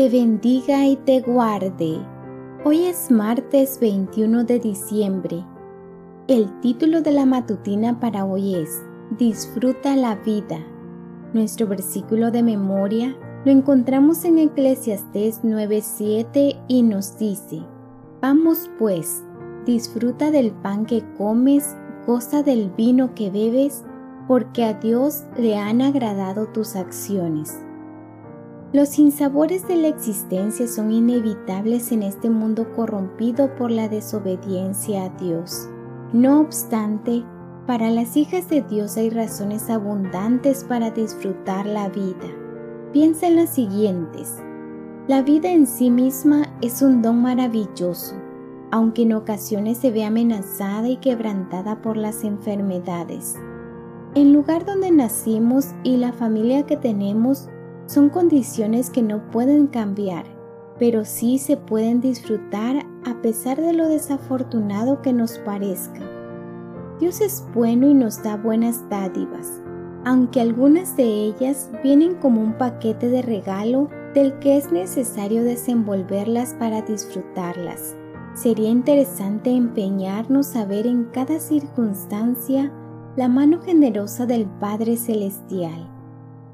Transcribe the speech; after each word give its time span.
te 0.00 0.08
bendiga 0.08 0.86
y 0.86 0.96
te 0.96 1.20
guarde. 1.20 2.00
Hoy 2.64 2.86
es 2.86 3.10
martes 3.10 3.78
21 3.78 4.44
de 4.44 4.58
diciembre. 4.58 5.44
El 6.26 6.58
título 6.60 7.02
de 7.02 7.10
la 7.10 7.26
matutina 7.26 8.00
para 8.00 8.24
hoy 8.24 8.54
es 8.54 8.82
Disfruta 9.18 9.96
la 9.96 10.14
vida. 10.14 10.56
Nuestro 11.34 11.66
versículo 11.66 12.30
de 12.30 12.42
memoria 12.42 13.14
lo 13.44 13.52
encontramos 13.52 14.24
en 14.24 14.38
Eclesiastés 14.38 15.44
9:7 15.44 16.58
y 16.66 16.82
nos 16.82 17.18
dice, 17.18 17.60
Vamos 18.22 18.70
pues, 18.78 19.22
disfruta 19.66 20.30
del 20.30 20.52
pan 20.52 20.86
que 20.86 21.04
comes, 21.18 21.76
goza 22.06 22.42
del 22.42 22.70
vino 22.70 23.14
que 23.14 23.30
bebes, 23.30 23.84
porque 24.26 24.64
a 24.64 24.72
Dios 24.72 25.24
le 25.36 25.58
han 25.58 25.82
agradado 25.82 26.46
tus 26.46 26.74
acciones. 26.74 27.62
Los 28.72 28.90
sinsabores 28.90 29.66
de 29.66 29.74
la 29.74 29.88
existencia 29.88 30.68
son 30.68 30.92
inevitables 30.92 31.90
en 31.90 32.04
este 32.04 32.30
mundo 32.30 32.70
corrompido 32.76 33.52
por 33.56 33.72
la 33.72 33.88
desobediencia 33.88 35.06
a 35.06 35.08
Dios. 35.08 35.68
No 36.12 36.40
obstante, 36.40 37.24
para 37.66 37.90
las 37.90 38.16
hijas 38.16 38.48
de 38.48 38.62
Dios 38.62 38.96
hay 38.96 39.10
razones 39.10 39.68
abundantes 39.70 40.62
para 40.62 40.92
disfrutar 40.92 41.66
la 41.66 41.88
vida. 41.88 42.28
Piensa 42.92 43.26
en 43.26 43.36
las 43.36 43.50
siguientes. 43.50 44.38
La 45.08 45.22
vida 45.22 45.50
en 45.50 45.66
sí 45.66 45.90
misma 45.90 46.46
es 46.62 46.80
un 46.80 47.02
don 47.02 47.20
maravilloso, 47.22 48.14
aunque 48.70 49.02
en 49.02 49.14
ocasiones 49.14 49.78
se 49.78 49.90
ve 49.90 50.04
amenazada 50.04 50.88
y 50.88 50.98
quebrantada 50.98 51.82
por 51.82 51.96
las 51.96 52.22
enfermedades. 52.22 53.34
El 54.14 54.32
lugar 54.32 54.64
donde 54.64 54.92
nacimos 54.92 55.74
y 55.82 55.96
la 55.96 56.12
familia 56.12 56.66
que 56.66 56.76
tenemos 56.76 57.48
son 57.90 58.08
condiciones 58.08 58.88
que 58.88 59.02
no 59.02 59.28
pueden 59.32 59.66
cambiar, 59.66 60.24
pero 60.78 61.04
sí 61.04 61.38
se 61.38 61.56
pueden 61.56 62.00
disfrutar 62.00 62.86
a 63.04 63.20
pesar 63.20 63.60
de 63.60 63.72
lo 63.72 63.88
desafortunado 63.88 65.02
que 65.02 65.12
nos 65.12 65.38
parezca. 65.38 66.00
Dios 67.00 67.20
es 67.20 67.44
bueno 67.52 67.88
y 67.88 67.94
nos 67.94 68.22
da 68.22 68.36
buenas 68.36 68.88
dádivas, 68.88 69.60
aunque 70.04 70.40
algunas 70.40 70.96
de 70.96 71.02
ellas 71.02 71.68
vienen 71.82 72.14
como 72.14 72.40
un 72.40 72.52
paquete 72.52 73.08
de 73.08 73.22
regalo 73.22 73.88
del 74.14 74.38
que 74.38 74.56
es 74.56 74.70
necesario 74.70 75.42
desenvolverlas 75.42 76.54
para 76.60 76.82
disfrutarlas. 76.82 77.96
Sería 78.34 78.68
interesante 78.68 79.50
empeñarnos 79.50 80.54
a 80.54 80.64
ver 80.64 80.86
en 80.86 81.06
cada 81.06 81.40
circunstancia 81.40 82.72
la 83.16 83.26
mano 83.26 83.60
generosa 83.60 84.26
del 84.26 84.46
Padre 84.46 84.96
Celestial 84.96 85.99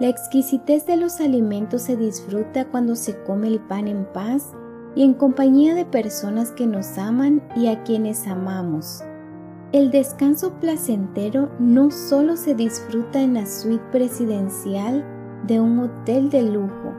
la 0.00 0.08
exquisitez 0.08 0.86
de 0.86 0.96
los 0.96 1.20
alimentos 1.20 1.82
se 1.82 1.96
disfruta 1.96 2.64
cuando 2.66 2.96
se 2.96 3.16
come 3.22 3.48
el 3.48 3.60
pan 3.60 3.86
en 3.86 4.04
paz 4.12 4.52
y 4.96 5.04
en 5.04 5.14
compañía 5.14 5.74
de 5.74 5.84
personas 5.84 6.50
que 6.50 6.66
nos 6.66 6.98
aman 6.98 7.42
y 7.54 7.68
a 7.68 7.82
quienes 7.84 8.26
amamos. 8.26 9.04
El 9.72 9.90
descanso 9.90 10.52
placentero 10.60 11.50
no 11.58 11.90
solo 11.90 12.36
se 12.36 12.54
disfruta 12.54 13.20
en 13.20 13.34
la 13.34 13.46
suite 13.46 13.84
presidencial 13.90 15.04
de 15.46 15.60
un 15.60 15.78
hotel 15.78 16.30
de 16.30 16.42
lujo, 16.42 16.92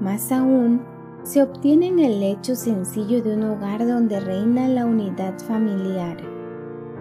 más 0.00 0.30
aún 0.30 0.82
se 1.22 1.42
obtiene 1.42 1.88
en 1.88 1.98
el 1.98 2.20
lecho 2.20 2.54
sencillo 2.54 3.22
de 3.22 3.34
un 3.34 3.42
hogar 3.42 3.86
donde 3.86 4.20
reina 4.20 4.68
la 4.68 4.86
unidad 4.86 5.36
familiar. 5.40 6.16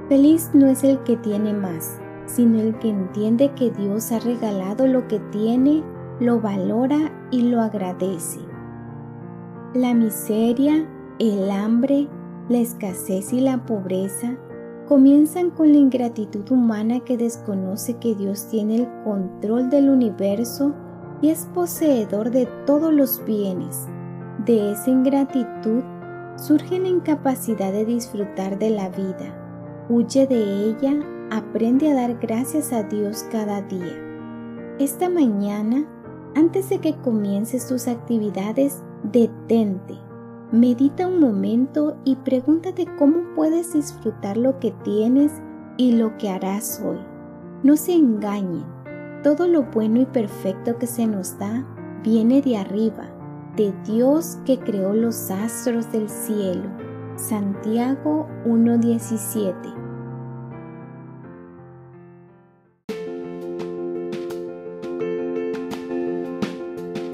Feliz 0.09 0.49
no 0.53 0.67
es 0.67 0.83
el 0.83 0.99
que 1.03 1.17
tiene 1.17 1.53
más, 1.53 1.99
sino 2.25 2.59
el 2.59 2.77
que 2.79 2.89
entiende 2.89 3.53
que 3.53 3.71
Dios 3.71 4.11
ha 4.11 4.19
regalado 4.19 4.87
lo 4.87 5.07
que 5.07 5.19
tiene, 5.31 5.83
lo 6.19 6.39
valora 6.41 7.11
y 7.31 7.43
lo 7.43 7.61
agradece. 7.61 8.39
La 9.73 9.93
miseria, 9.93 10.87
el 11.19 11.51
hambre, 11.51 12.07
la 12.49 12.59
escasez 12.59 13.33
y 13.33 13.41
la 13.41 13.65
pobreza 13.65 14.37
comienzan 14.87 15.49
con 15.49 15.71
la 15.71 15.77
ingratitud 15.77 16.49
humana 16.51 16.99
que 16.99 17.17
desconoce 17.17 17.95
que 17.95 18.15
Dios 18.15 18.47
tiene 18.49 18.75
el 18.75 18.87
control 19.03 19.69
del 19.69 19.89
universo 19.89 20.73
y 21.21 21.29
es 21.29 21.45
poseedor 21.53 22.29
de 22.31 22.45
todos 22.65 22.93
los 22.93 23.23
bienes. 23.25 23.87
De 24.45 24.71
esa 24.71 24.91
ingratitud 24.91 25.83
surge 26.35 26.79
la 26.79 26.87
incapacidad 26.87 27.71
de 27.71 27.85
disfrutar 27.85 28.59
de 28.59 28.69
la 28.69 28.89
vida. 28.89 29.33
Huye 29.89 30.27
de 30.27 30.69
ella 30.69 30.93
Aprende 31.31 31.91
a 31.91 31.95
dar 31.95 32.19
gracias 32.19 32.71
a 32.71 32.83
Dios 32.83 33.25
cada 33.31 33.61
día. 33.63 33.99
Esta 34.79 35.09
mañana, 35.09 35.87
antes 36.35 36.69
de 36.69 36.77
que 36.77 36.95
comiences 36.97 37.67
tus 37.67 37.87
actividades, 37.87 38.83
detente, 39.11 39.95
medita 40.51 41.07
un 41.07 41.19
momento 41.19 41.97
y 42.03 42.15
pregúntate 42.17 42.85
cómo 42.99 43.23
puedes 43.35 43.73
disfrutar 43.73 44.37
lo 44.37 44.59
que 44.59 44.71
tienes 44.83 45.31
y 45.77 45.93
lo 45.93 46.15
que 46.17 46.29
harás 46.29 46.79
hoy. 46.85 46.99
No 47.63 47.75
se 47.75 47.93
engañen, 47.93 48.65
todo 49.23 49.47
lo 49.47 49.63
bueno 49.63 50.01
y 50.01 50.05
perfecto 50.05 50.77
que 50.77 50.85
se 50.85 51.07
nos 51.07 51.39
da 51.39 51.65
viene 52.03 52.43
de 52.43 52.57
arriba, 52.57 53.09
de 53.55 53.73
Dios 53.83 54.37
que 54.45 54.59
creó 54.59 54.93
los 54.93 55.31
astros 55.31 55.91
del 55.91 56.07
cielo. 56.07 56.69
Santiago 57.15 58.27
1.17 58.45 59.74